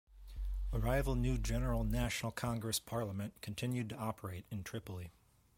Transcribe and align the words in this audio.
A 0.73 0.79
rival 0.79 1.13
New 1.13 1.37
General 1.37 1.83
National 1.83 2.31
Congress 2.31 2.79
parliament 2.79 3.35
continued 3.41 3.89
to 3.89 3.97
operate 3.97 4.45
in 4.49 4.63
Tripoli. 4.63 5.11